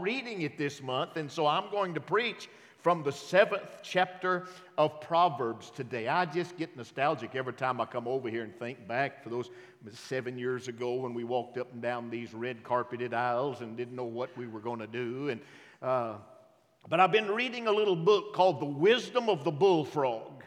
[0.00, 2.48] reading it this month, and so I'm going to preach
[2.78, 6.06] from the seventh chapter of Proverbs today.
[6.06, 9.50] I just get nostalgic every time I come over here and think back for those
[9.92, 13.96] seven years ago when we walked up and down these red carpeted aisles and didn't
[13.96, 15.28] know what we were going to do.
[15.28, 15.40] And,
[15.82, 16.14] uh,
[16.88, 20.44] but I've been reading a little book called The Wisdom of the Bullfrog.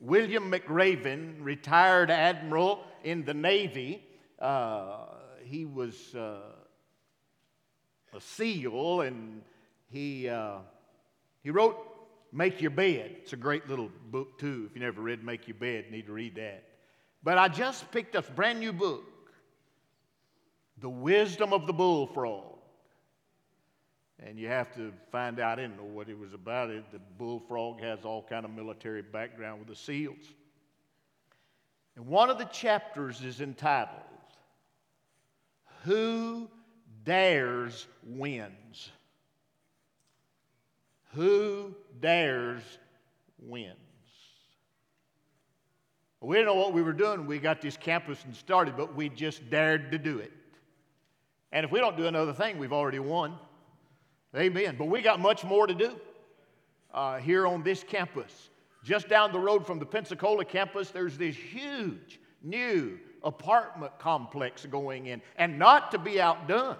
[0.00, 4.02] William McRaven, retired admiral in the Navy,
[4.38, 5.06] uh,
[5.44, 6.40] he was uh,
[8.14, 9.42] a SEAL and
[9.88, 10.58] he, uh,
[11.42, 11.76] he wrote
[12.32, 13.16] Make Your Bed.
[13.22, 14.66] It's a great little book, too.
[14.68, 16.64] If you never read Make Your Bed, need to read that.
[17.22, 19.04] But I just picked up a brand new book
[20.78, 22.58] The Wisdom of the Bullfrog.
[24.22, 26.68] And you have to find out, I didn't know what it was about.
[26.70, 30.34] It, the bullfrog has all kind of military background with the SEALs.
[31.96, 34.00] And one of the chapters is entitled,
[35.84, 36.48] Who
[37.04, 38.90] Dares Wins.
[41.14, 42.62] Who dares
[43.38, 43.76] wins.
[46.20, 47.26] We didn't know what we were doing.
[47.26, 50.32] We got this campus and started, but we just dared to do it.
[51.50, 53.38] And if we don't do another thing, we've already won.
[54.36, 54.76] Amen.
[54.78, 55.96] But we got much more to do
[56.92, 58.50] uh, here on this campus.
[58.84, 65.06] Just down the road from the Pensacola campus, there's this huge new apartment complex going
[65.06, 65.20] in.
[65.36, 66.76] And not to be outdone,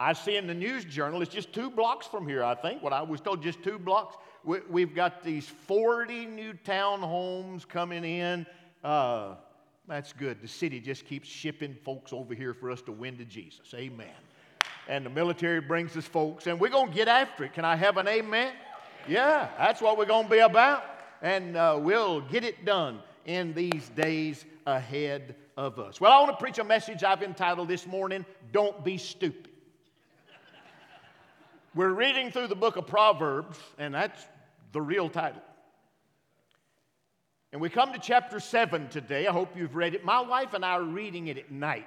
[0.00, 2.94] I see in the news journal, it's just two blocks from here, I think, what
[2.94, 4.16] I was told, just two blocks.
[4.44, 8.46] We, have got these 40 new townhomes coming in.
[8.82, 9.34] Uh,
[9.86, 10.40] that's good.
[10.40, 13.74] The city just keeps shipping folks over here for us to win to Jesus.
[13.74, 14.06] Amen.
[14.88, 17.52] And the military brings us folks, and we're going to get after it.
[17.52, 18.54] Can I have an amen?
[19.06, 20.82] Yeah, that's what we're going to be about.
[21.20, 26.00] And uh, we'll get it done in these days ahead of us.
[26.00, 29.49] Well, I want to preach a message I've entitled this morning Don't Be Stupid.
[31.72, 34.20] We're reading through the book of Proverbs, and that's
[34.72, 35.42] the real title.
[37.52, 39.28] And we come to chapter 7 today.
[39.28, 40.04] I hope you've read it.
[40.04, 41.86] My wife and I are reading it at night.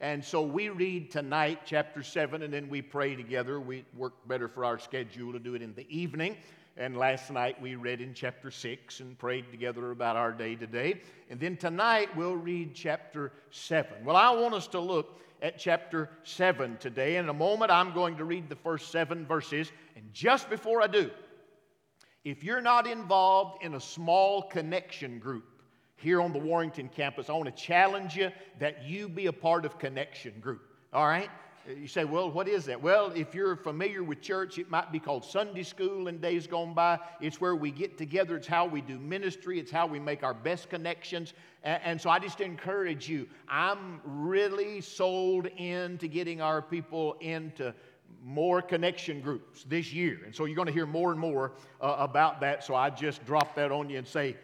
[0.00, 3.60] And so we read tonight, chapter 7, and then we pray together.
[3.60, 6.36] We work better for our schedule to do it in the evening.
[6.76, 11.00] And last night we read in chapter 6 and prayed together about our day today.
[11.30, 14.04] And then tonight we'll read chapter 7.
[14.04, 17.16] Well, I want us to look at chapter 7 today.
[17.16, 19.72] In a moment, I'm going to read the first seven verses.
[19.96, 21.10] And just before I do,
[22.24, 25.44] if you're not involved in a small connection group
[25.96, 28.30] here on the Warrington campus, I want to challenge you
[28.60, 30.62] that you be a part of connection group.
[30.92, 31.30] All right?
[31.68, 32.82] You say, well, what is that?
[32.82, 36.74] Well, if you're familiar with church, it might be called Sunday school in days gone
[36.74, 36.98] by.
[37.20, 40.34] It's where we get together, it's how we do ministry, it's how we make our
[40.34, 41.34] best connections.
[41.62, 43.28] And, so I just encourage you.
[43.48, 47.72] I'm really sold into getting our people into
[48.24, 50.20] more connection groups this year.
[50.24, 52.64] And so you're going to hear more and more uh, about that.
[52.64, 54.36] So I just drop that on you and say,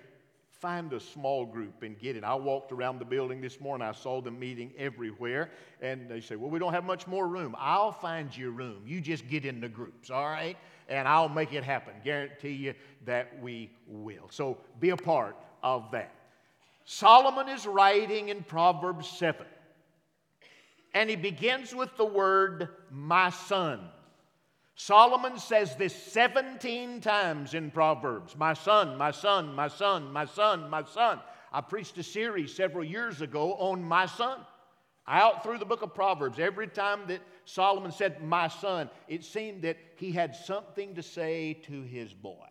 [0.61, 2.25] find a small group and get it.
[2.25, 3.87] I walked around the building this morning.
[3.87, 5.51] I saw them meeting everywhere.
[5.81, 7.55] And they say, Well, we don't have much more room.
[7.59, 8.83] I'll find you room.
[8.85, 10.57] You just get in the groups, all right?
[10.89, 11.95] And I'll make it happen.
[12.05, 12.75] Guarantee you
[13.05, 14.29] that we will.
[14.31, 16.13] So be a part of that.
[16.85, 19.47] Solomon is writing in Proverbs 7.
[20.95, 23.81] And he begins with the word, my son.
[24.81, 30.71] Solomon says this 17 times in Proverbs My son, my son, my son, my son,
[30.71, 31.19] my son.
[31.53, 34.39] I preached a series several years ago on my son.
[35.09, 39.63] Out through the book of Proverbs, every time that Solomon said, My son, it seemed
[39.63, 42.47] that he had something to say to his boy.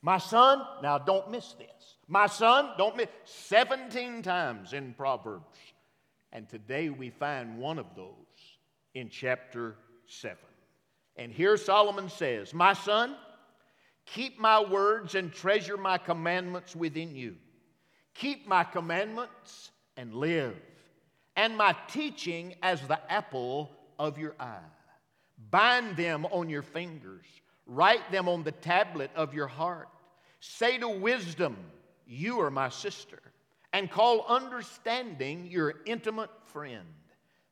[0.00, 1.96] My son, now don't miss this.
[2.08, 5.58] My son, don't miss 17 times in Proverbs.
[6.32, 8.14] And today we find one of those
[8.94, 10.38] in chapter 7.
[11.16, 13.16] And here Solomon says, My son,
[14.04, 17.36] keep my words and treasure my commandments within you.
[18.14, 20.56] Keep my commandments and live,
[21.36, 24.58] and my teaching as the apple of your eye.
[25.50, 27.26] Bind them on your fingers,
[27.66, 29.88] write them on the tablet of your heart.
[30.40, 31.56] Say to wisdom,
[32.06, 33.20] You are my sister,
[33.72, 36.86] and call understanding your intimate friend,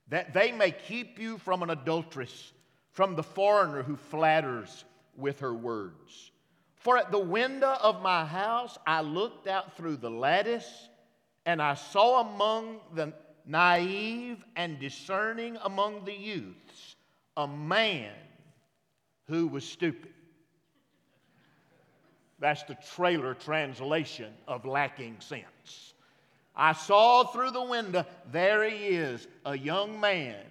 [0.08, 2.52] that they may keep you from an adulteress
[2.94, 4.85] from the foreigner who flatters
[5.17, 6.31] with her words.
[6.76, 10.88] For at the window of my house I looked out through the lattice,
[11.44, 13.12] and I saw among the
[13.44, 16.96] naive and discerning among the youths
[17.37, 18.12] a man
[19.26, 20.12] who was stupid.
[22.38, 25.94] That's the Traylor translation of lacking sense.
[26.55, 30.44] I saw through the window, there he is, a young man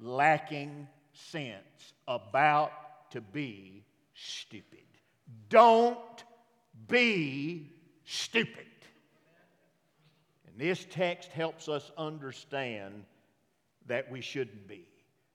[0.00, 1.73] lacking sense
[2.08, 3.84] about to be
[4.14, 4.84] stupid.
[5.48, 6.24] Don't
[6.88, 7.72] be
[8.04, 8.66] stupid.
[10.46, 13.04] And this text helps us understand
[13.86, 14.86] that we shouldn't be.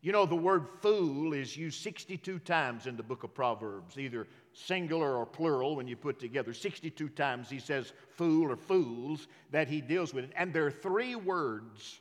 [0.02, 4.28] You know, the word fool is used 62 times in the book of Proverbs, either
[4.54, 6.54] singular or plural when you put together.
[6.54, 10.32] 62 times he says fool or fools that he deals with it.
[10.38, 12.00] And there are three words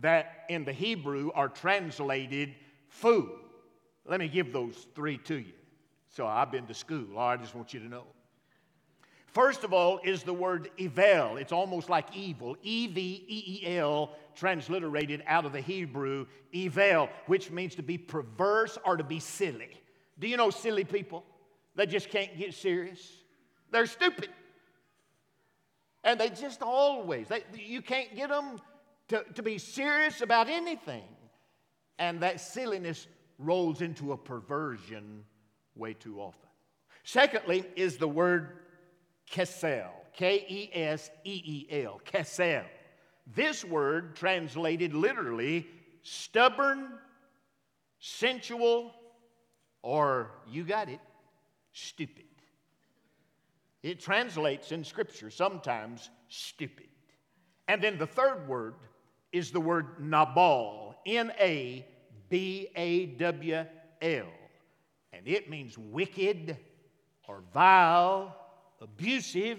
[0.00, 2.54] that in the Hebrew are translated
[2.88, 3.28] fool.
[4.08, 5.52] Let me give those three to you.
[6.08, 7.18] So I've been to school.
[7.18, 8.04] I just want you to know.
[9.26, 11.36] First of all is the word evil.
[11.36, 12.56] It's almost like evil.
[12.62, 17.98] E V E E L, transliterated out of the Hebrew, evil, which means to be
[17.98, 19.78] perverse or to be silly.
[20.18, 21.24] Do you know silly people?
[21.76, 23.12] They just can't get serious.
[23.70, 24.30] They're stupid.
[26.02, 28.60] And they just always, they, you can't get them
[29.08, 31.04] to, to be serious about anything.
[31.98, 33.06] And that silliness
[33.38, 35.24] rolls into a perversion
[35.74, 36.48] way too often.
[37.04, 38.58] Secondly, is the word
[39.30, 42.64] kesel, K E S E E L, kesel.
[43.34, 45.66] This word translated literally
[46.02, 46.88] stubborn,
[48.00, 48.92] sensual,
[49.82, 51.00] or you got it,
[51.72, 52.24] stupid.
[53.82, 56.88] It translates in Scripture sometimes stupid.
[57.68, 58.74] And then the third word
[59.30, 61.86] is the word Nabal, N A
[62.28, 63.64] B A W
[64.02, 64.26] L.
[65.12, 66.56] And it means wicked
[67.26, 68.36] or vile,
[68.80, 69.58] abusive,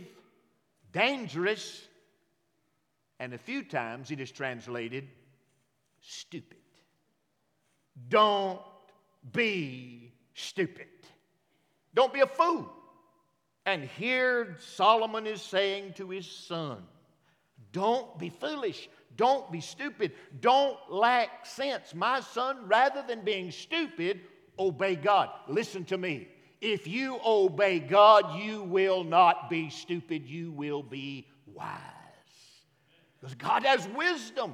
[0.92, 1.88] dangerous,
[3.20, 5.08] and a few times it is translated
[6.02, 6.58] stupid.
[8.08, 8.62] Don't
[9.34, 10.88] be stupid.
[11.94, 12.72] Don't be a fool.
[13.66, 16.84] And here Solomon is saying to his son,
[17.72, 18.88] Don't be foolish.
[19.16, 20.14] Don't be stupid.
[20.40, 21.94] Don't lack sense.
[21.94, 24.22] My son, rather than being stupid,
[24.58, 25.30] obey God.
[25.48, 26.28] Listen to me.
[26.62, 31.80] If you obey God, you will not be stupid, you will be wise.
[33.20, 34.54] Because God has wisdom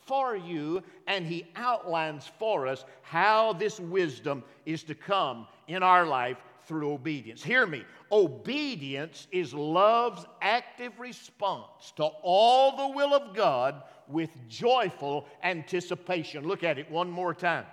[0.00, 6.04] for you, and He outlines for us how this wisdom is to come in our
[6.06, 7.42] life through obedience.
[7.42, 7.84] Hear me.
[8.10, 16.46] Obedience is love's active response to all the will of God with joyful anticipation.
[16.46, 17.66] Look at it one more time.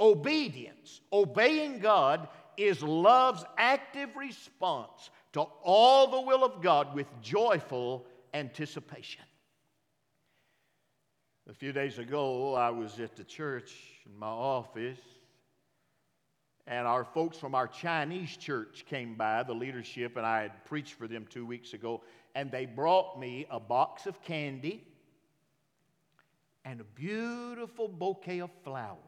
[0.00, 8.06] Obedience, obeying God, is love's active response to all the will of God with joyful
[8.34, 9.24] anticipation.
[11.48, 14.98] A few days ago, I was at the church in my office,
[16.68, 20.94] and our folks from our Chinese church came by, the leadership, and I had preached
[20.94, 22.02] for them two weeks ago,
[22.34, 24.86] and they brought me a box of candy
[26.66, 28.98] and a beautiful bouquet of flowers.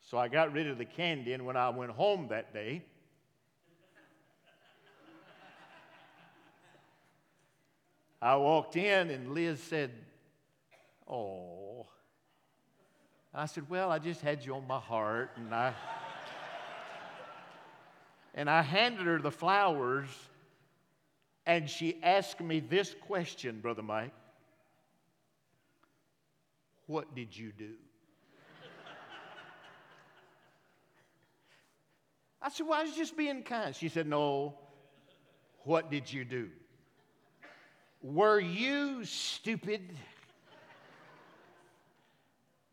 [0.00, 2.84] So I got rid of the candy, and when I went home that day,
[8.22, 9.90] I walked in, and Liz said,
[11.08, 11.88] Oh.
[13.34, 15.72] I said, Well, I just had you on my heart, and I.
[18.34, 20.08] and I handed her the flowers,
[21.46, 24.12] and she asked me this question, Brother Mike
[26.86, 27.74] What did you do?
[32.42, 33.76] I said, Well, I was just being kind.
[33.76, 34.54] She said, No.
[35.64, 36.48] What did you do?
[38.02, 39.82] Were you stupid?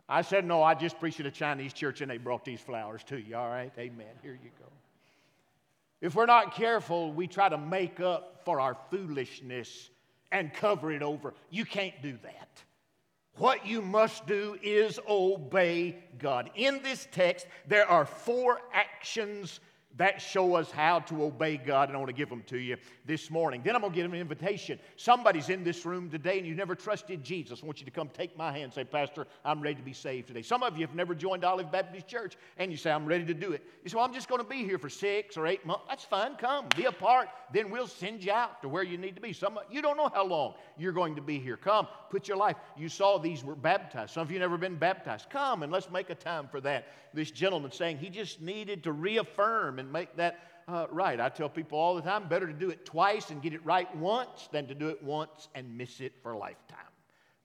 [0.10, 3.04] I said, No, I just preached at a Chinese church and they brought these flowers
[3.06, 3.36] to you.
[3.36, 3.72] All right?
[3.78, 4.08] Amen.
[4.22, 4.66] Here you go.
[6.00, 9.90] If we're not careful, we try to make up for our foolishness
[10.32, 11.34] and cover it over.
[11.50, 12.64] You can't do that.
[13.38, 16.50] What you must do is obey God.
[16.56, 19.60] In this text, there are four actions
[19.98, 22.77] that show us how to obey God, and I want to give them to you
[23.06, 23.62] this morning.
[23.63, 24.80] Then I'm going to give them an invitation.
[24.96, 27.62] Somebody's in this room today and you've never trusted Jesus.
[27.63, 29.94] I want you to come take my hand and say, Pastor, I'm ready to be
[29.94, 30.42] saved today.
[30.42, 33.34] Some of you have never joined Olive Baptist Church and you say, I'm ready to
[33.34, 33.63] do it.
[33.84, 35.86] You say, Well, I'm just going to be here for six or eight months.
[35.88, 36.36] That's fine.
[36.36, 37.30] Come, be a part.
[37.54, 39.32] Then we'll send you out to where you need to be.
[39.32, 41.58] Some, you don't know how long you're going to be here.
[41.58, 42.58] Come, put your life.
[42.75, 44.13] You saw these were baptized.
[44.13, 45.30] Some of you never been baptized.
[45.30, 46.88] Come and let's make a time for that.
[47.13, 51.20] This gentleman saying he just needed to reaffirm and and make that uh, right.
[51.20, 53.94] I tell people all the time better to do it twice and get it right
[53.96, 56.77] once than to do it once and miss it for a lifetime.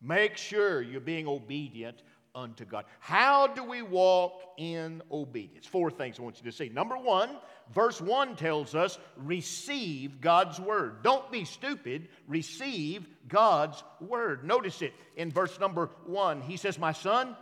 [0.01, 2.03] Make sure you're being obedient
[2.35, 2.87] unto God.
[2.99, 5.67] How do we walk in obedience?
[5.67, 6.69] Four things I want you to see.
[6.69, 7.31] Number one,
[7.73, 11.05] verse 1 tells us receive God's word.
[11.05, 14.45] Don't be stupid, receive God's word.
[14.45, 16.41] Notice it in verse number 1.
[16.41, 17.37] He says, My son,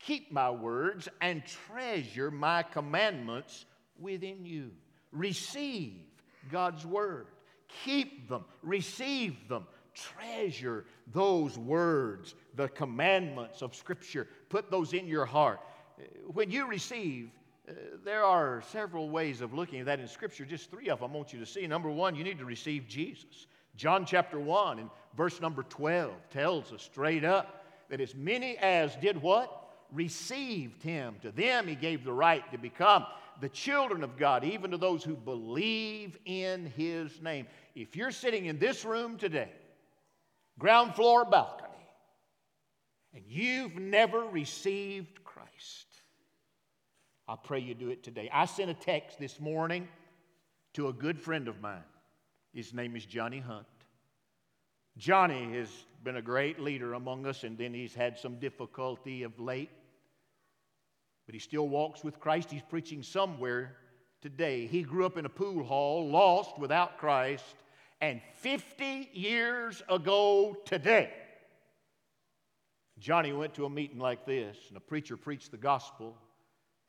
[0.00, 3.66] keep my words, and treasure my commandments
[4.02, 4.70] within you.
[5.12, 5.94] Receive
[6.50, 7.26] God's word,
[7.84, 14.28] keep them, receive them, treasure those words, the commandments of Scripture.
[14.48, 15.60] Put those in your heart.
[16.26, 17.30] When you receive,
[17.68, 17.72] uh,
[18.04, 20.44] there are several ways of looking at that in Scripture.
[20.44, 21.66] Just three of them I want you to see.
[21.66, 23.46] Number one, you need to receive Jesus.
[23.76, 28.96] John chapter 1 and verse number 12 tells us straight up that as many as
[28.96, 29.70] did what?
[29.92, 31.16] Received him.
[31.22, 33.04] To them he gave the right to become
[33.40, 37.46] the children of God, even to those who believe in his name.
[37.74, 39.50] If you're sitting in this room today,
[40.58, 41.68] ground floor balcony,
[43.14, 45.86] and you've never received Christ,
[47.28, 48.28] I pray you do it today.
[48.32, 49.88] I sent a text this morning
[50.74, 51.84] to a good friend of mine.
[52.52, 53.66] His name is Johnny Hunt.
[54.98, 55.68] Johnny has
[56.04, 59.70] been a great leader among us, and then he's had some difficulty of late.
[61.26, 62.50] But he still walks with Christ.
[62.50, 63.76] He's preaching somewhere
[64.20, 64.66] today.
[64.66, 67.54] He grew up in a pool hall, lost without Christ,
[68.02, 71.12] and 50 years ago today,
[72.98, 76.16] Johnny went to a meeting like this, and a preacher preached the gospel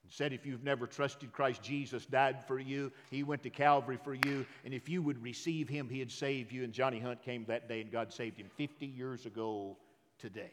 [0.04, 2.92] and said, If you've never trusted Christ, Jesus died for you.
[3.12, 4.46] He went to Calvary for you.
[4.66, 6.64] And if you would receive him, he'd save you.
[6.64, 9.78] And Johnny Hunt came that day, and God saved him 50 years ago
[10.18, 10.52] today.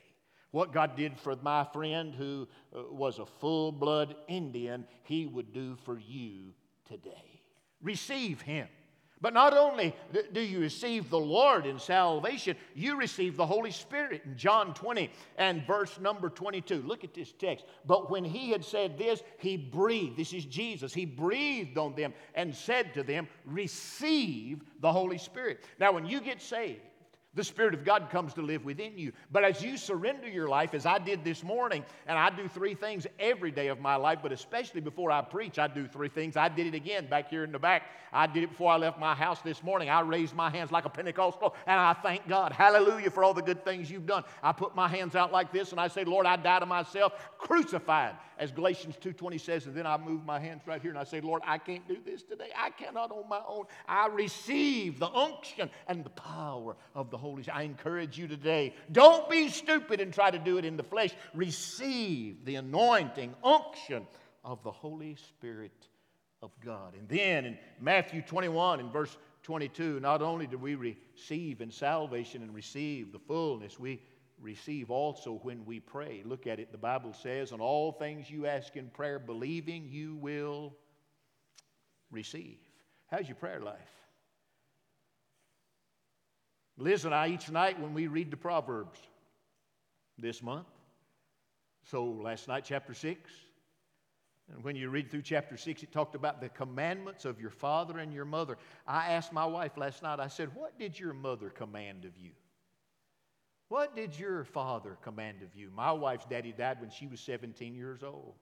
[0.50, 5.52] What God did for my friend who uh, was a full blood Indian, he would
[5.52, 6.52] do for you
[6.86, 7.42] today.
[7.82, 8.68] Receive him.
[9.22, 9.94] But not only
[10.32, 15.10] do you receive the Lord in salvation, you receive the Holy Spirit in John 20
[15.36, 16.82] and verse number 22.
[16.82, 17.66] Look at this text.
[17.84, 20.16] But when he had said this, he breathed.
[20.16, 20.94] This is Jesus.
[20.94, 25.64] He breathed on them and said to them, Receive the Holy Spirit.
[25.78, 26.80] Now, when you get saved,
[27.34, 29.12] the Spirit of God comes to live within you.
[29.30, 32.74] But as you surrender your life, as I did this morning, and I do three
[32.74, 36.36] things every day of my life, but especially before I preach, I do three things.
[36.36, 37.84] I did it again back here in the back.
[38.12, 39.88] I did it before I left my house this morning.
[39.88, 42.50] I raised my hands like a Pentecostal, and I thank God.
[42.50, 44.24] Hallelujah for all the good things you've done.
[44.42, 47.12] I put my hands out like this, and I say, Lord, I die to myself,
[47.38, 51.04] crucified, as Galatians 2.20 says, and then I move my hands right here, and I
[51.04, 52.48] say, Lord, I can't do this today.
[52.56, 53.66] I cannot on my own.
[53.86, 57.58] I receive the unction and the power of the Holy Spirit.
[57.58, 61.14] I encourage you today, don't be stupid and try to do it in the flesh.
[61.34, 64.06] Receive the anointing, unction
[64.44, 65.88] of the Holy Spirit
[66.42, 66.94] of God.
[66.94, 72.42] And then in Matthew 21 in verse 22, not only do we receive in salvation
[72.42, 74.02] and receive the fullness, we
[74.40, 76.22] receive also when we pray.
[76.24, 76.72] Look at it.
[76.72, 80.74] The Bible says, On all things you ask in prayer, believing you will
[82.10, 82.58] receive.
[83.10, 83.99] How's your prayer life?
[86.80, 88.98] Liz and I, each night when we read the Proverbs
[90.18, 90.66] this month,
[91.84, 93.30] so last night, chapter 6,
[94.52, 97.98] and when you read through chapter 6, it talked about the commandments of your father
[97.98, 98.56] and your mother.
[98.86, 102.30] I asked my wife last night, I said, What did your mother command of you?
[103.68, 105.70] What did your father command of you?
[105.70, 108.34] My wife's daddy died when she was 17 years old.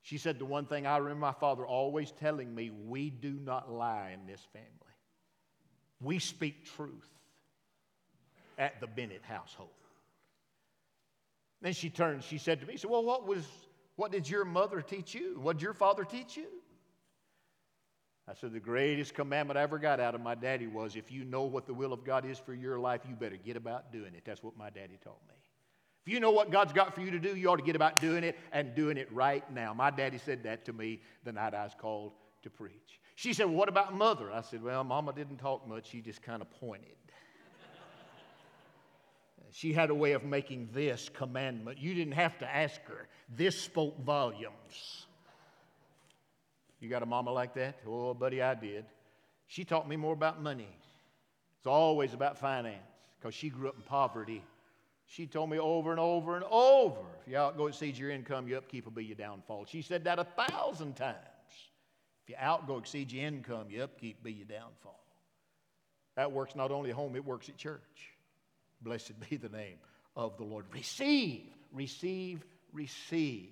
[0.00, 3.70] She said, The one thing I remember my father always telling me, we do not
[3.70, 4.68] lie in this family.
[6.00, 7.08] We speak truth
[8.58, 9.70] at the Bennett household.
[11.60, 13.46] Then she turned, she said to me, "So, Well, what was
[13.96, 15.38] what did your mother teach you?
[15.40, 16.46] What did your father teach you?
[18.28, 21.24] I said, The greatest commandment I ever got out of my daddy was if you
[21.24, 24.14] know what the will of God is for your life, you better get about doing
[24.14, 24.22] it.
[24.24, 25.34] That's what my daddy taught me.
[26.04, 28.00] If you know what God's got for you to do, you ought to get about
[28.00, 29.72] doing it and doing it right now.
[29.72, 33.00] My daddy said that to me the night I was called to preach.
[33.14, 34.32] She said, Well, what about mother?
[34.32, 35.90] I said, Well, mama didn't talk much.
[35.90, 36.96] She just kind of pointed.
[39.52, 41.78] She had a way of making this commandment.
[41.78, 43.06] You didn't have to ask her.
[43.28, 45.06] This spoke volumes.
[46.80, 47.76] You got a mama like that?
[47.86, 48.84] Oh, buddy, I did.
[49.46, 50.68] She taught me more about money.
[51.58, 52.82] It's always about finance
[53.20, 54.42] because she grew up in poverty.
[55.06, 58.58] She told me over and over and over if you outgo exceed your income, your
[58.58, 59.66] upkeep will be your downfall.
[59.66, 61.16] She said that a thousand times.
[62.24, 65.04] If you outgo exceed your income, your upkeep will be your downfall.
[66.16, 68.11] That works not only at home, it works at church.
[68.82, 69.76] Blessed be the name
[70.16, 70.66] of the Lord.
[70.72, 73.48] Receive, receive, receive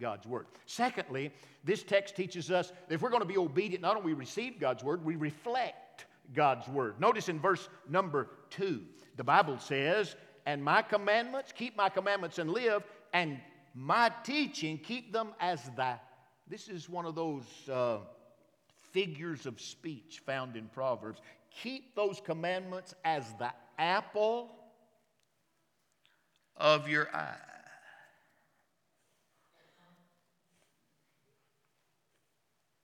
[0.00, 0.46] God's word.
[0.66, 1.32] Secondly,
[1.64, 4.82] this text teaches us that if we're going to be obedient, not only receive God's
[4.82, 7.00] word, we reflect God's word.
[7.00, 8.82] Notice in verse number two,
[9.16, 10.16] the Bible says,
[10.46, 13.38] And my commandments, keep my commandments and live, and
[13.74, 15.98] my teaching, keep them as thy.
[16.48, 17.98] This is one of those uh,
[18.92, 21.20] figures of speech found in Proverbs.
[21.62, 24.50] Keep those commandments as the apple
[26.56, 27.36] of your eye.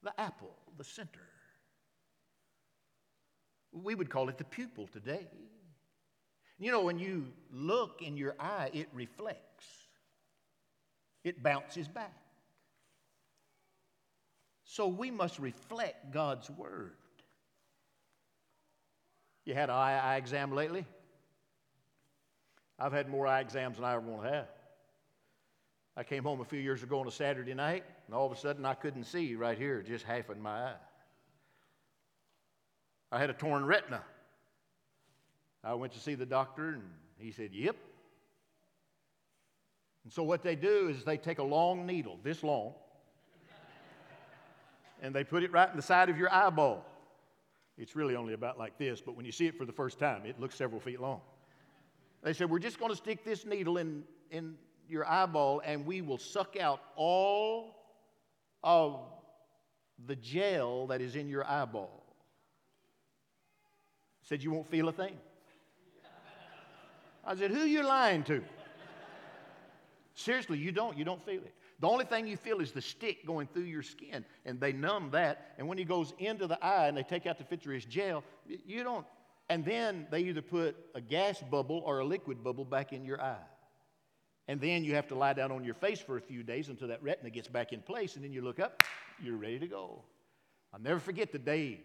[0.03, 1.27] The apple, the center.
[3.71, 5.27] We would call it the pupil today.
[6.57, 9.65] You know, when you look in your eye, it reflects,
[11.23, 12.13] it bounces back.
[14.63, 16.95] So we must reflect God's word.
[19.49, 20.85] You had an eye, eye exam lately?
[22.77, 24.47] I've had more eye exams than I ever want to have.
[25.97, 28.35] I came home a few years ago on a Saturday night, and all of a
[28.39, 30.75] sudden I couldn't see right here, just half in my eye.
[33.11, 34.03] I had a torn retina.
[35.63, 36.83] I went to see the doctor, and
[37.17, 37.75] he said, Yep.
[40.03, 42.75] And so, what they do is they take a long needle, this long,
[45.01, 46.85] and they put it right in the side of your eyeball.
[47.79, 50.25] It's really only about like this, but when you see it for the first time,
[50.25, 51.21] it looks several feet long.
[52.21, 54.55] They said, We're just going to stick this needle in, in
[54.89, 57.75] your eyeball, and we will suck out all
[58.65, 58.99] of
[60.05, 62.03] the gel that is in your eyeball.
[64.23, 65.15] Said, You won't feel a thing.
[67.23, 68.43] I said, Who you lying to?
[70.15, 70.97] Seriously, you don't.
[70.97, 71.53] You don't feel it.
[71.79, 75.11] The only thing you feel is the stick going through your skin, and they numb
[75.11, 75.53] that.
[75.57, 78.83] And when he goes into the eye and they take out the vitreous gel, you
[78.83, 79.05] don't.
[79.49, 83.21] And then they either put a gas bubble or a liquid bubble back in your
[83.21, 83.37] eye.
[84.47, 86.87] And then you have to lie down on your face for a few days until
[86.89, 88.83] that retina gets back in place, and then you look up,
[89.21, 90.03] you're ready to go.
[90.73, 91.81] I'll never forget the day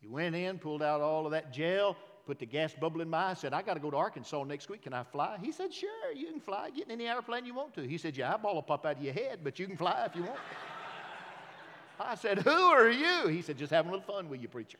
[0.00, 1.96] you went in, pulled out all of that gel,
[2.30, 4.68] put the gas bubble in my eye, said, I got to go to Arkansas next
[4.68, 4.82] week.
[4.82, 5.36] Can I fly?
[5.42, 6.70] He said, Sure, you can fly.
[6.70, 7.82] Get in any airplane you want to.
[7.82, 10.14] He said, Your eyeball will pop out of your head, but you can fly if
[10.14, 10.38] you want.
[12.00, 13.26] I said, Who are you?
[13.26, 14.78] He said, Just having a little fun with you, preacher.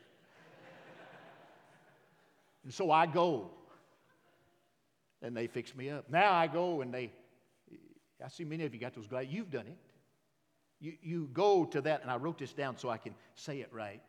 [2.63, 3.49] And so I go,
[5.21, 6.09] and they fix me up.
[6.09, 7.11] Now I go, and they,
[8.23, 9.33] I see many of you got those glasses.
[9.33, 9.77] You've done it.
[10.79, 13.73] You, you go to that, and I wrote this down so I can say it
[13.73, 14.01] right.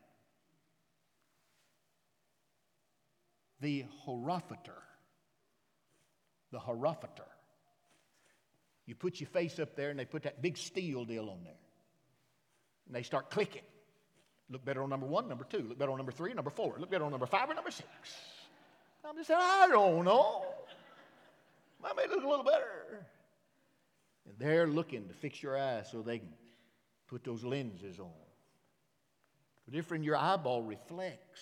[3.62, 4.82] The horophator.
[6.50, 7.30] The horophator.
[8.84, 11.54] You put your face up there and they put that big steel deal on there.
[12.86, 13.62] And they start clicking.
[14.50, 15.64] Look better on number one, number two.
[15.66, 16.74] Look better on number three, number four.
[16.78, 17.88] Look better on number five or number six.
[19.08, 20.44] I'm just saying, I don't know.
[21.82, 23.06] I may look a little better.
[24.28, 26.28] And they're looking to fix your eyes so they can
[27.08, 28.10] put those lenses on.
[29.68, 31.40] But in your eyeball reflects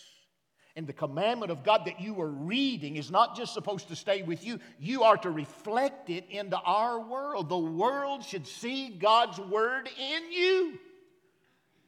[0.76, 4.22] and the commandment of God that you are reading is not just supposed to stay
[4.22, 7.48] with you, you are to reflect it into our world.
[7.48, 10.78] The world should see God's word in you.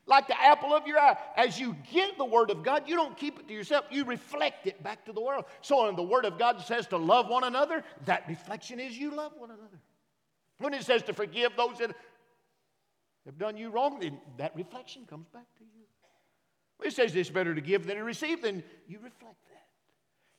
[0.07, 1.17] Like the apple of your eye.
[1.37, 4.67] As you get the word of God, you don't keep it to yourself, you reflect
[4.67, 5.45] it back to the world.
[5.61, 9.15] So when the word of God says to love one another, that reflection is you
[9.15, 9.81] love one another.
[10.59, 11.95] When it says to forgive those that
[13.27, 15.82] have done you wrong, then that reflection comes back to you.
[16.85, 19.53] It says it's better to give than to receive, then you reflect that.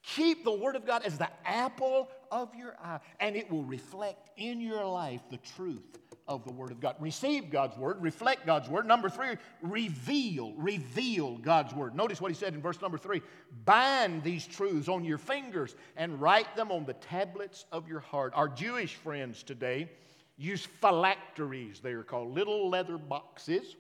[0.04, 4.30] Keep the Word of God as the apple of your eye, and it will reflect
[4.38, 6.96] in your life the truth of the Word of God.
[7.00, 8.86] Receive God's Word, reflect God's Word.
[8.86, 11.96] Number three, reveal, reveal God's Word.
[11.96, 13.22] Notice what he said in verse number three
[13.66, 18.34] bind these truths on your fingers and write them on the tablets of your heart.
[18.36, 19.90] Our Jewish friends today
[20.38, 23.76] use phylacteries, they are called little leather boxes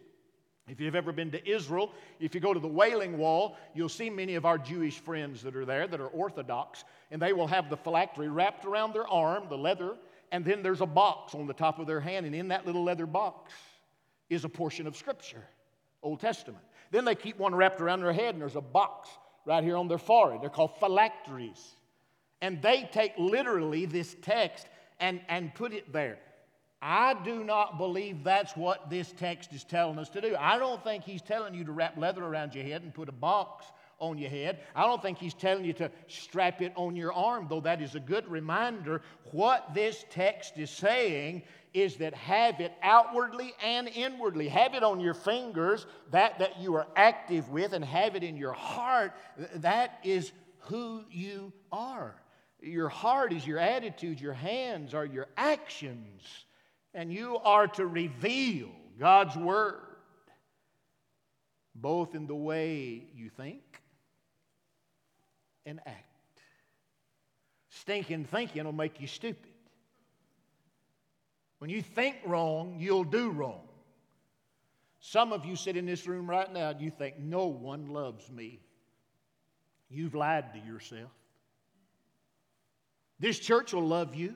[0.67, 4.09] if you've ever been to Israel, if you go to the Wailing Wall, you'll see
[4.09, 7.69] many of our Jewish friends that are there that are Orthodox, and they will have
[7.69, 9.95] the phylactery wrapped around their arm, the leather,
[10.31, 12.83] and then there's a box on the top of their hand, and in that little
[12.83, 13.51] leather box
[14.29, 15.43] is a portion of Scripture,
[16.01, 16.63] Old Testament.
[16.91, 19.09] Then they keep one wrapped around their head, and there's a box
[19.45, 20.41] right here on their forehead.
[20.41, 21.75] They're called phylacteries.
[22.41, 24.67] And they take literally this text
[24.99, 26.19] and, and put it there.
[26.85, 30.35] I do not believe that's what this text is telling us to do.
[30.37, 33.13] I don't think he's telling you to wrap leather around your head and put a
[33.13, 33.65] box
[33.99, 34.59] on your head.
[34.75, 37.95] I don't think he's telling you to strap it on your arm, though that is
[37.95, 39.01] a good reminder.
[39.31, 41.43] What this text is saying
[41.73, 44.49] is that have it outwardly and inwardly.
[44.49, 48.35] Have it on your fingers, that that you are active with, and have it in
[48.35, 49.13] your heart.
[49.55, 52.13] That is who you are.
[52.59, 56.43] Your heart is your attitude, your hands are your actions
[56.93, 59.81] and you are to reveal God's Word,
[61.75, 63.61] both in the way you think
[65.65, 66.05] and act.
[67.69, 69.51] Stinking thinking will make you stupid.
[71.59, 73.61] When you think wrong, you'll do wrong.
[74.99, 78.29] Some of you sit in this room right now and you think, no one loves
[78.29, 78.59] me.
[79.89, 81.11] You've lied to yourself.
[83.19, 84.35] This church will love you.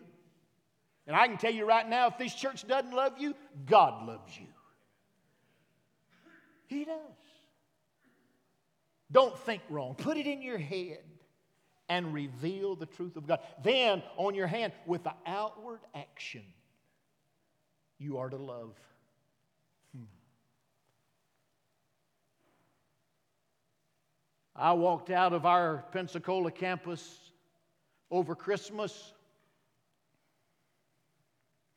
[1.08, 3.34] And I can tell you right now if this church doesn't love you,
[3.66, 4.48] God loves you.
[6.68, 6.96] He does.
[9.10, 9.96] Don't think wrong.
[9.96, 11.00] Put it in your head
[11.88, 13.40] and reveal the truth of God.
[13.64, 16.44] Then, on your hand, with the outward action,
[17.98, 18.76] you are to love.
[19.96, 20.04] Hmm.
[24.54, 27.32] I walked out of our Pensacola campus
[28.12, 29.14] over Christmas.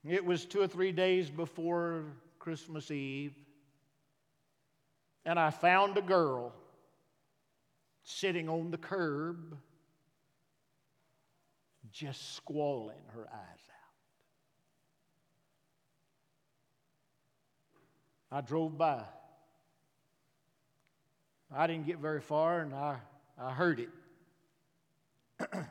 [0.09, 2.05] It was two or three days before
[2.39, 3.35] Christmas Eve.
[5.25, 6.55] And I found a girl
[8.03, 9.59] sitting on the curb,
[11.93, 13.69] just squalling her eyes
[18.31, 18.39] out.
[18.39, 19.03] I drove by.
[21.55, 22.97] I didn't get very far, and I,
[23.39, 23.91] I heard it.
[25.53, 25.67] Have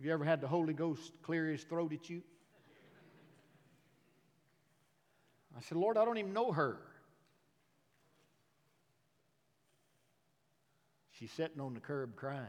[0.00, 2.22] you ever had the Holy Ghost clear his throat at you?
[5.58, 6.78] I said, Lord, I don't even know her.
[11.10, 12.46] She's sitting on the curb crying.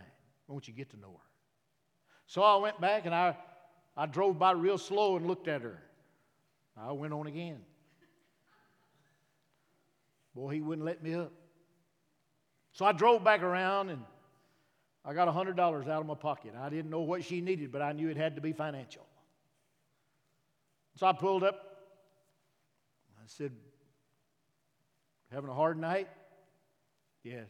[0.47, 1.29] Won't you get to know her?
[2.27, 3.35] So I went back and I,
[3.97, 5.81] I drove by real slow and looked at her.
[6.77, 7.57] I went on again.
[10.35, 11.31] Boy, he wouldn't let me up.
[12.73, 14.03] So I drove back around and
[15.03, 16.53] I got $100 out of my pocket.
[16.55, 19.07] I didn't know what she needed, but I knew it had to be financial.
[20.95, 21.68] So I pulled up.
[23.29, 23.51] Said,
[25.31, 26.07] Having a hard night?
[27.23, 27.47] Yes.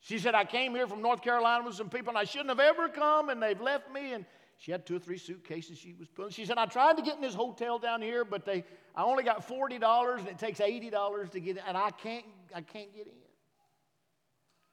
[0.00, 2.60] She said, I came here from North Carolina with some people and I shouldn't have
[2.60, 4.12] ever come and they've left me.
[4.12, 4.26] And
[4.58, 6.30] she had two or three suitcases she was pulling.
[6.30, 9.24] She said, I tried to get in this hotel down here, but they, I only
[9.24, 13.06] got $40 and it takes $80 to get in, and I can't, I can't get
[13.06, 13.12] in.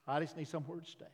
[0.06, 1.06] I just need somewhere to stay.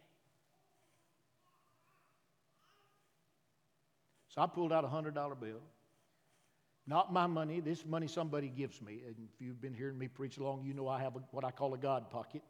[4.30, 5.62] So I pulled out a $100 bill.
[6.88, 9.02] Not my money, this money somebody gives me.
[9.06, 11.52] And if you've been hearing me preach long, you know I have a, what I
[11.52, 12.42] call a God pocket.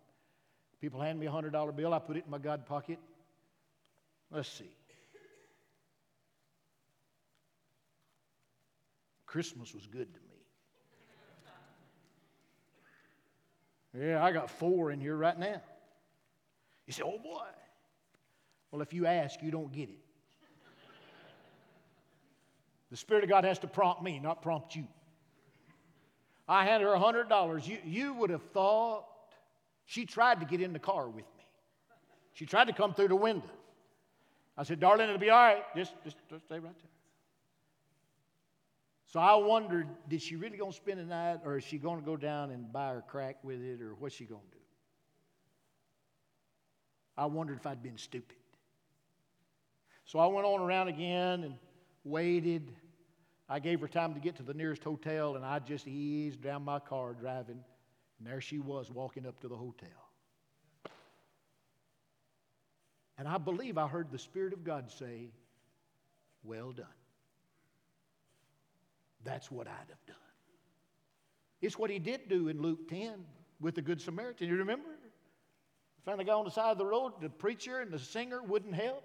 [0.80, 3.00] People hand me a $100 bill, I put it in my God pocket.
[4.30, 4.70] Let's see.
[9.26, 10.28] Christmas was good to me.
[14.06, 15.62] Yeah, I got four in here right now.
[16.86, 17.46] You say, oh boy.
[18.72, 20.00] Well, if you ask, you don't get it.
[22.92, 24.88] The Spirit of God has to prompt me, not prompt you.
[26.48, 27.68] I handed her $100.
[27.68, 29.06] You, you would have thought
[29.86, 31.46] she tried to get in the car with me.
[32.34, 33.50] She tried to come through the window.
[34.58, 35.64] I said, darling, it'll be all right.
[35.76, 36.92] Just, just, just stay right there.
[39.08, 42.00] So I wondered, did she really going to spend the night, or is she going
[42.00, 44.64] to go down and buy her crack with it, or what's she going to do?
[47.18, 48.38] I wondered if I'd been stupid.
[50.06, 51.56] So I went on around again and
[52.08, 52.72] waited.
[53.50, 56.66] I gave her time to get to the nearest hotel, and I just eased down
[56.66, 57.64] my car driving
[58.20, 59.90] and there she was walking up to the hotel.
[63.18, 65.30] And I believe I heard the Spirit of God say,
[66.44, 66.86] Well done.
[69.24, 70.16] That's what I'd have done.
[71.62, 73.14] It's what he did do in Luke 10
[73.60, 74.48] with the Good Samaritan.
[74.48, 74.90] You remember?
[76.06, 78.76] Found the guy on the side of the road, the preacher and the singer wouldn't
[78.76, 79.04] help.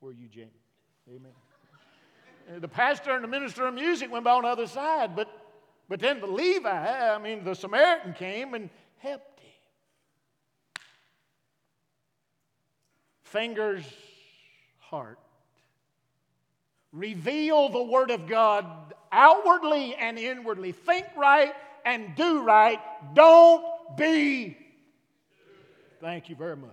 [0.00, 0.50] Where are you, Jamie?
[1.08, 1.32] Amen.
[2.58, 5.28] The pastor and the minister of music went by on the other side, but
[5.88, 9.50] but then the Levi, I mean, the Samaritan came and helped him.
[13.22, 13.84] Fingers,
[14.78, 15.18] heart.
[16.92, 18.66] Reveal the Word of God
[19.10, 20.72] outwardly and inwardly.
[20.72, 21.54] Think right
[21.86, 22.80] and do right.
[23.14, 23.64] Don't
[23.96, 24.58] be.
[26.00, 26.70] Thank you very much.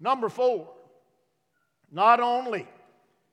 [0.00, 0.68] Number four,
[1.92, 2.66] not only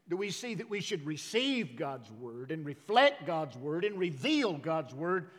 [0.09, 4.53] do we see that we should receive God's word and reflect God's word and reveal
[4.53, 5.29] God's word.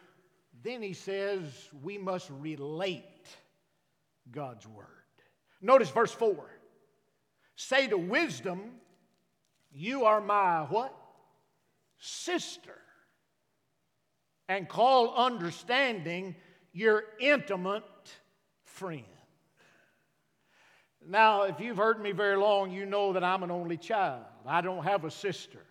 [0.63, 1.43] Then he says
[1.83, 3.27] we must relate
[4.31, 4.87] God's word.
[5.63, 6.37] Notice verse 4.
[7.57, 8.73] Say to wisdom,
[9.73, 10.95] You are my what?
[11.99, 12.77] Sister.
[14.49, 16.37] And call understanding
[16.73, 17.85] your intimate
[18.65, 19.05] friend.
[21.11, 24.25] Now, if you've heard me very long, you know that I'm an only child.
[24.47, 25.65] I don't have a sister.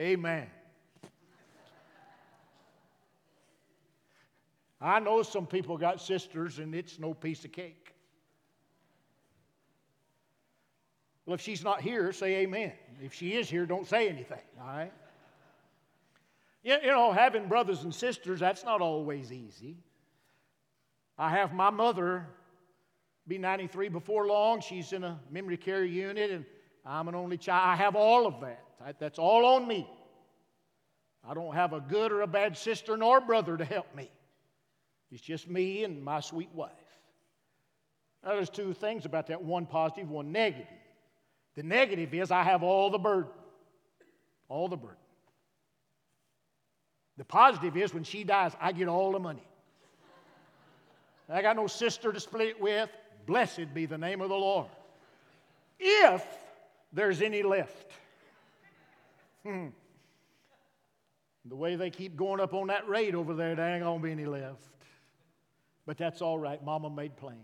[0.00, 0.46] Amen.
[4.80, 7.94] I know some people got sisters and it's no piece of cake.
[11.26, 12.72] Well, if she's not here, say amen.
[13.02, 14.92] If she is here, don't say anything, all right?
[16.62, 19.78] You know, having brothers and sisters, that's not always easy.
[21.18, 22.24] I have my mother
[23.28, 24.60] be 93 before long.
[24.60, 26.44] She's in a memory care unit, and
[26.84, 27.62] I'm an only child.
[27.66, 28.64] I have all of that.
[28.98, 29.88] That's all on me.
[31.28, 34.10] I don't have a good or a bad sister nor brother to help me.
[35.10, 36.72] It's just me and my sweet wife.
[38.24, 40.66] Now, there's two things about that one positive, one negative.
[41.54, 43.30] The negative is I have all the burden,
[44.48, 44.96] all the burden.
[47.16, 49.42] The positive is when she dies, I get all the money.
[51.28, 52.88] I got no sister to split it with.
[53.28, 54.68] Blessed be the name of the Lord.
[55.78, 56.24] If
[56.94, 57.92] there's any left.
[59.44, 59.66] Hmm.
[61.44, 64.12] The way they keep going up on that rate over there, there ain't to be
[64.12, 64.62] any left.
[65.84, 66.64] But that's all right.
[66.64, 67.38] Mama made plans.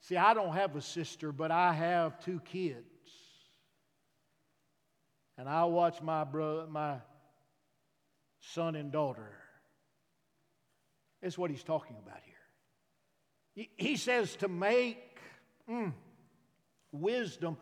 [0.00, 2.82] See, I don't have a sister, but I have two kids.
[5.38, 6.96] And I watch my brother, my
[8.40, 9.30] son and daughter.
[11.22, 12.33] That's what he's talking about here.
[13.54, 15.18] He says to make
[15.70, 15.92] mm,
[16.90, 17.56] wisdom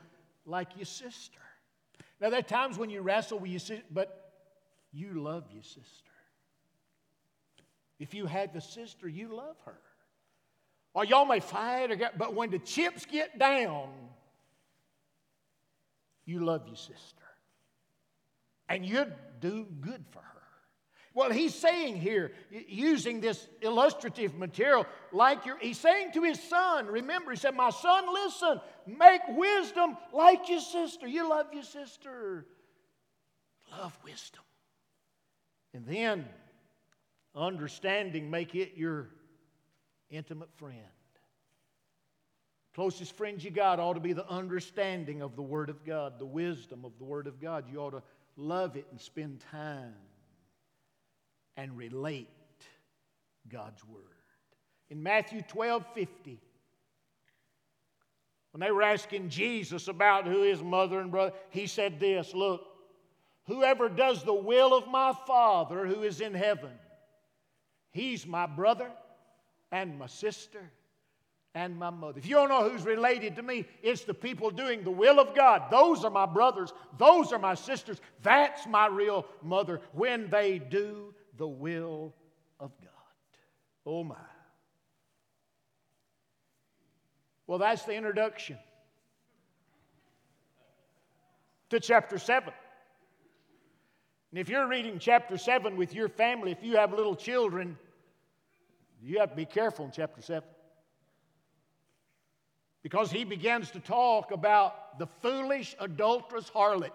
[0.46, 1.38] like your sister.
[2.20, 4.32] Now, there are times when you wrestle with your sister, but
[4.92, 6.10] you love your sister.
[7.98, 9.78] If you had a sister, you love her.
[10.94, 13.88] Or y'all may fight, or get, but when the chips get down,
[16.24, 17.22] you love your sister.
[18.68, 20.41] And you'd do good for her.
[21.14, 26.86] Well, he's saying here, using this illustrative material, like you're, he's saying to his son,
[26.86, 31.06] remember, he said, My son, listen, make wisdom like your sister.
[31.06, 32.46] You love your sister.
[33.70, 34.42] Love wisdom.
[35.74, 36.26] And then,
[37.34, 39.08] understanding, make it your
[40.10, 40.78] intimate friend.
[42.74, 46.24] Closest friends you got ought to be the understanding of the Word of God, the
[46.24, 47.64] wisdom of the Word of God.
[47.70, 48.02] You ought to
[48.36, 49.94] love it and spend time
[51.56, 52.28] and relate
[53.48, 54.02] God's Word.
[54.90, 56.40] In Matthew 12 50,
[58.52, 62.62] when they were asking Jesus about who his mother and brother, he said this Look,
[63.46, 66.70] whoever does the will of my Father who is in heaven,
[67.90, 68.90] he's my brother
[69.70, 70.70] and my sister
[71.54, 72.18] and my mother.
[72.18, 75.34] If you don't know who's related to me, it's the people doing the will of
[75.34, 75.70] God.
[75.70, 76.72] Those are my brothers.
[76.98, 78.00] Those are my sisters.
[78.22, 82.14] That's my real mother when they do the will
[82.60, 82.90] of God.
[83.84, 84.14] Oh my.
[87.48, 88.58] Well, that's the introduction
[91.70, 92.52] to chapter 7.
[94.30, 97.76] And if you're reading chapter 7 with your family, if you have little children,
[99.02, 100.48] you have to be careful in chapter 7.
[102.84, 106.92] Because he begins to talk about the foolish, adulterous harlot.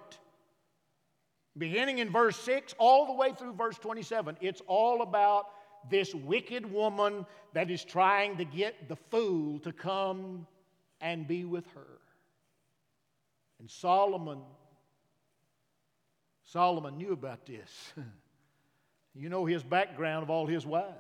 [1.58, 5.48] Beginning in verse 6 all the way through verse 27, it's all about
[5.90, 10.46] this wicked woman that is trying to get the fool to come
[11.02, 12.00] and be with her.
[13.60, 14.40] And Solomon,
[16.44, 17.94] Solomon knew about this.
[19.16, 20.94] you know his background of all his wives.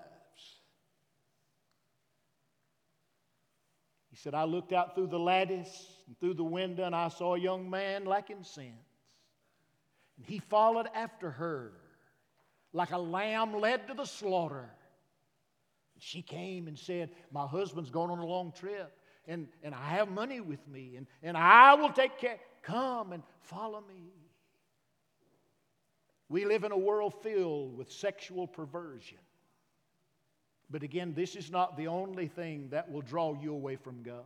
[4.10, 7.36] He said, I looked out through the lattice and through the window, and I saw
[7.36, 8.87] a young man lacking sense.
[10.18, 11.72] And he followed after her
[12.74, 14.70] like a lamb led to the slaughter.
[16.00, 18.96] She came and said, My husband's going on a long trip,
[19.28, 22.40] and, and I have money with me, and, and I will take care.
[22.62, 24.12] Come and follow me.
[26.30, 29.18] We live in a world filled with sexual perversion.
[30.70, 34.24] But again, this is not the only thing that will draw you away from God.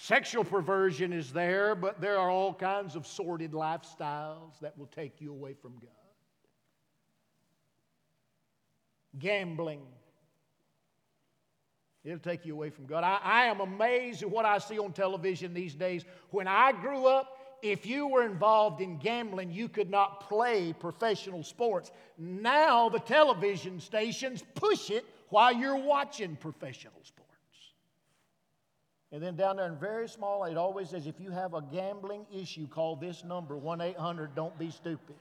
[0.00, 5.20] Sexual perversion is there, but there are all kinds of sordid lifestyles that will take
[5.20, 5.90] you away from God.
[9.18, 9.82] Gambling.
[12.04, 13.02] It'll take you away from God.
[13.02, 16.04] I, I, am amazed at what I see on television these days.
[16.30, 21.42] When I grew up, if you were involved in gambling, you could not play professional
[21.42, 21.90] sports.
[22.16, 27.27] Now the television stations push it while you're watching professional sports.
[29.10, 32.26] And then down there in very small, it always says if you have a gambling
[32.32, 35.16] issue, call this number 1 800 Don't Be Stupid.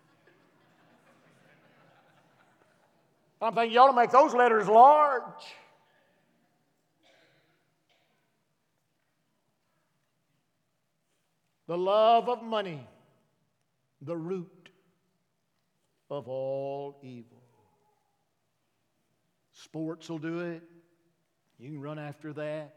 [3.42, 5.46] I'm thinking you ought to make those letters large.
[11.68, 12.88] The love of money,
[14.02, 14.70] the root
[16.10, 17.44] of all evil.
[19.52, 20.64] Sports will do it.
[21.60, 22.74] You can run after that.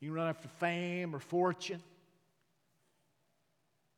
[0.00, 1.82] You can run after fame or fortune.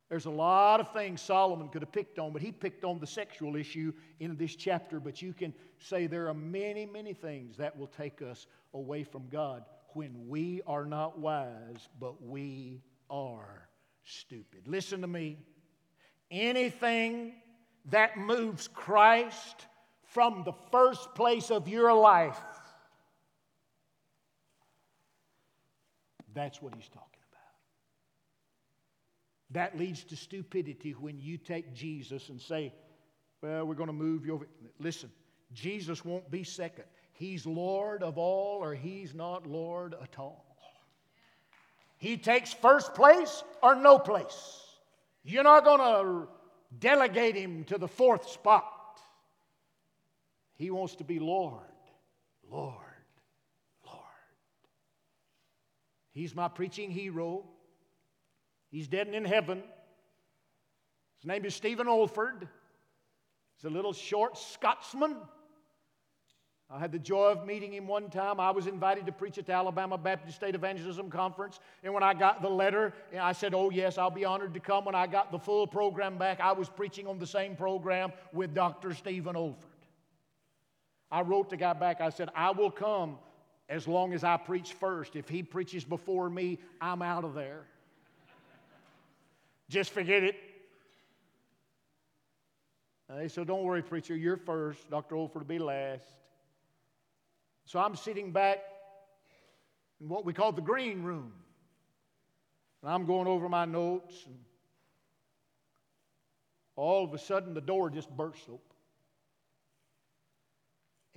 [0.09, 3.07] There's a lot of things Solomon could have picked on, but he picked on the
[3.07, 4.99] sexual issue in this chapter.
[4.99, 9.29] But you can say there are many, many things that will take us away from
[9.31, 13.69] God when we are not wise, but we are
[14.05, 14.67] stupid.
[14.67, 15.39] Listen to me.
[16.31, 17.33] anything
[17.87, 19.67] that moves Christ
[20.05, 22.41] from the first place of your life,
[26.41, 27.41] that's what he's talking about.
[29.51, 32.73] That leads to stupidity when you take Jesus and say,
[33.43, 34.47] Well, we're going to move you over.
[34.79, 35.11] Listen,
[35.53, 36.85] Jesus won't be second.
[37.13, 40.47] He's Lord of all, or He's not Lord at all.
[41.99, 44.63] He takes first place or no place.
[45.23, 46.29] You're not going to
[46.79, 48.99] delegate Him to the fourth spot.
[50.57, 51.61] He wants to be Lord,
[52.51, 52.90] Lord, Lord.
[56.13, 57.45] He's my preaching hero.
[58.71, 59.63] He's dead and in heaven.
[61.19, 62.49] His name is Stephen Olford.
[63.57, 65.17] He's a little short Scotsman.
[66.73, 68.39] I had the joy of meeting him one time.
[68.39, 71.59] I was invited to preach at the Alabama Baptist State Evangelism Conference.
[71.83, 74.85] And when I got the letter, I said, Oh, yes, I'll be honored to come.
[74.85, 78.55] When I got the full program back, I was preaching on the same program with
[78.55, 78.95] Dr.
[78.95, 79.65] Stephen Olford.
[81.11, 83.19] I wrote the guy back, I said, I will come
[83.71, 85.15] as long as I preach first.
[85.15, 87.63] If he preaches before me, I'm out of there.
[89.71, 90.35] Just forget it.
[93.09, 94.91] Uh, said, don't worry, preacher, you're first.
[94.91, 95.15] Dr.
[95.15, 96.05] Olford will be last.
[97.65, 98.59] So I'm sitting back
[100.01, 101.33] in what we call the green room.
[102.83, 104.39] And I'm going over my notes, and
[106.75, 108.70] all of a sudden the door just bursts open.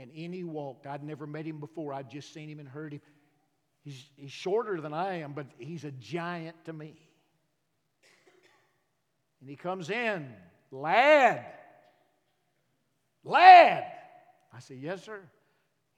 [0.04, 0.86] And in he walked.
[0.86, 3.00] I'd never met him before, I'd just seen him and heard him.
[3.86, 6.94] He's, he's shorter than I am, but he's a giant to me.
[9.40, 10.28] And he comes in,
[10.72, 11.46] lad,
[13.24, 13.86] lad.
[14.54, 15.22] I said, Yes, sir.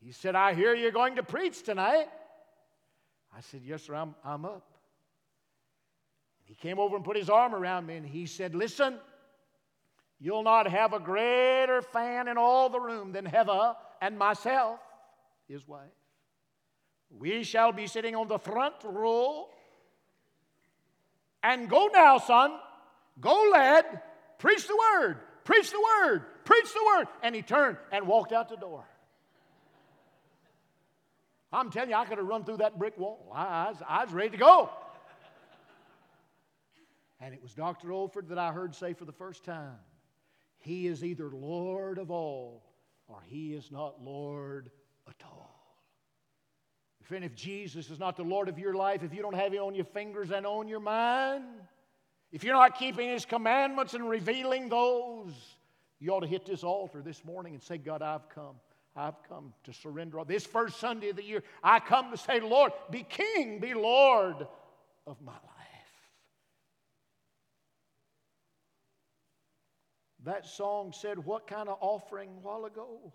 [0.04, 2.06] He said, I hear you're going to preach tonight.
[3.36, 4.68] I said, Yes, sir, I'm, I'm up.
[6.44, 9.00] He came over and put his arm around me and he said, Listen,
[10.20, 14.80] you'll not have a greater fan in all the room than Heather and myself,
[15.48, 15.90] his wife.
[17.10, 19.48] We shall be sitting on the front row.
[21.44, 22.58] And go now, son.
[23.20, 23.86] Go, lad.
[24.40, 25.18] Preach the word.
[25.44, 26.24] Preach the word.
[26.44, 27.08] Preach the word.
[27.24, 28.86] And he turned and walked out the door.
[31.54, 33.32] I'm telling you, I could have run through that brick wall.
[33.34, 34.70] I, I, was, I was ready to go.
[37.22, 37.88] And it was Dr.
[37.90, 39.78] Olford that I heard say for the first time
[40.66, 42.64] He is either Lord of all
[43.08, 44.72] or He is not Lord
[45.08, 45.52] at all.
[47.12, 49.62] And if Jesus is not the Lord of your life, if you don't have Him
[49.62, 51.44] on your fingers and on your mind,
[52.32, 55.34] if you're not keeping His commandments and revealing those,
[56.00, 58.56] you ought to hit this altar this morning and say, God, I've come.
[58.96, 60.20] I've come to surrender.
[60.26, 64.48] This first Sunday of the year, I come to say, Lord, be King, be Lord
[65.06, 65.55] of my life.
[70.26, 73.14] That song said, What kind of offering a while ago?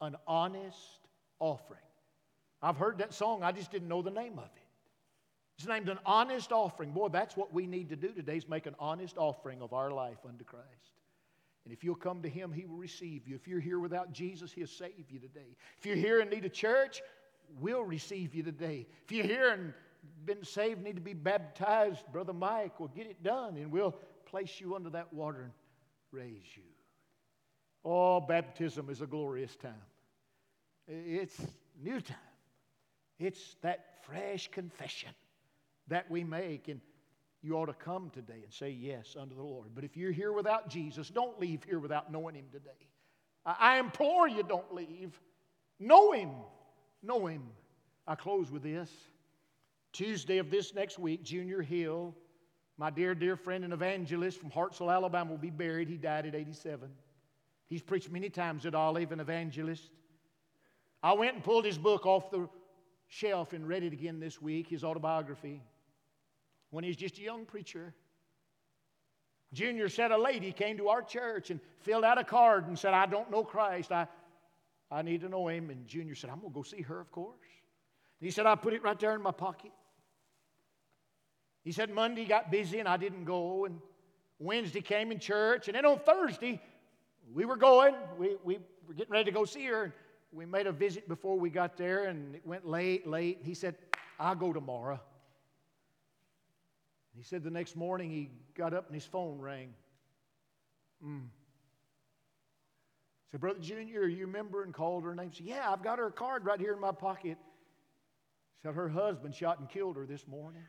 [0.00, 1.80] An honest offering.
[2.62, 4.62] I've heard that song, I just didn't know the name of it.
[5.58, 6.90] It's named an honest offering.
[6.92, 9.90] Boy, that's what we need to do today is make an honest offering of our
[9.90, 10.66] life unto Christ.
[11.64, 13.36] And if you'll come to Him, He will receive you.
[13.36, 15.56] If you're here without Jesus, He'll save you today.
[15.78, 17.02] If you're here and need a church,
[17.60, 18.86] we'll receive you today.
[19.04, 19.72] If you're here and
[20.24, 23.94] been saved, need to be baptized, Brother Mike will get it done and we'll
[24.36, 25.52] place you under that water and
[26.12, 26.62] raise you.
[27.86, 29.72] Oh, baptism is a glorious time.
[30.86, 31.40] It's
[31.82, 32.18] new time.
[33.18, 35.08] It's that fresh confession
[35.88, 36.68] that we make.
[36.68, 36.82] And
[37.40, 39.70] you ought to come today and say yes unto the Lord.
[39.74, 42.90] But if you're here without Jesus, don't leave here without knowing Him today.
[43.46, 45.18] I implore you, don't leave.
[45.80, 46.28] Know Him.
[47.02, 47.42] Know Him.
[48.06, 48.90] I close with this.
[49.94, 52.14] Tuesday of this next week, Junior Hill,
[52.78, 55.88] my dear, dear friend and evangelist from Hartselle, Alabama, will be buried.
[55.88, 56.90] He died at 87.
[57.66, 59.90] He's preached many times at Olive, an evangelist.
[61.02, 62.48] I went and pulled his book off the
[63.08, 65.62] shelf and read it again this week, his autobiography
[66.70, 67.94] when he was just a young preacher.
[69.52, 72.92] Junior said a lady came to our church and filled out a card and said,
[72.92, 73.92] I don't know Christ.
[73.92, 74.06] I,
[74.90, 75.70] I need to know him.
[75.70, 77.38] And Junior said, I'm going to go see her, of course.
[78.20, 79.70] And he said, I put it right there in my pocket.
[81.66, 83.64] He said, Monday got busy and I didn't go.
[83.64, 83.80] And
[84.38, 85.66] Wednesday came in church.
[85.66, 86.62] And then on Thursday,
[87.34, 87.92] we were going.
[88.16, 89.82] We, we were getting ready to go see her.
[89.82, 89.92] And
[90.30, 93.40] we made a visit before we got there and it went late, late.
[93.42, 93.74] He said,
[94.20, 95.00] I'll go tomorrow.
[97.16, 99.74] He said the next morning he got up and his phone rang.
[101.04, 101.24] Mm.
[103.32, 104.62] Said, Brother Junior, you remember?
[104.62, 105.32] And called her name.
[105.32, 107.38] Said, Yeah, I've got her card right here in my pocket.
[108.62, 110.62] Said her husband shot and killed her this morning.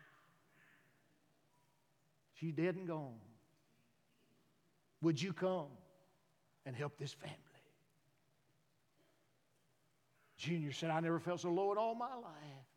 [2.40, 3.20] She's dead and gone.
[5.02, 5.68] Would you come
[6.66, 7.36] and help this family?
[10.38, 12.68] Junior said, I never felt so low in all my life.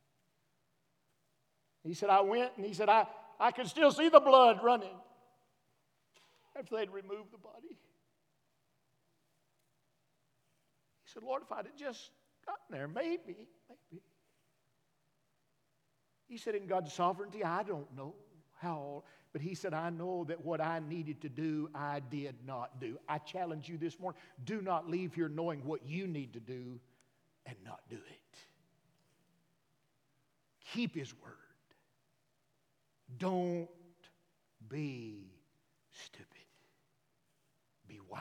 [1.83, 3.07] He said, I went and he said, I,
[3.39, 4.97] I could still see the blood running
[6.59, 7.79] after they'd removed the body.
[11.05, 12.11] He said, Lord, if I'd have just
[12.47, 14.03] gotten there, maybe, maybe.
[16.29, 18.15] He said, in God's sovereignty, I don't know
[18.59, 22.81] how, but he said, I know that what I needed to do, I did not
[22.81, 22.99] do.
[23.09, 26.81] I challenge you this morning do not leave here knowing what you need to do
[27.47, 28.39] and not do it.
[30.73, 31.33] Keep his word.
[33.19, 33.69] Don't
[34.69, 35.33] be
[35.93, 36.27] stupid,
[37.89, 38.21] be wise.